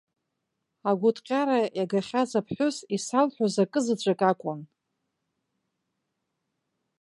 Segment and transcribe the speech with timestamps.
[0.89, 4.61] Агәыҭҟьара иагахьаз аԥҳәыс, исалҳәоз акы заҵәык акәын.